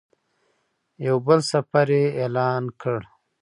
یو 1.07 1.15
بل 1.27 1.39
سفر 1.51 1.87
یې 1.97 2.05
اعلان 2.21 2.63
کړ. 2.81 2.99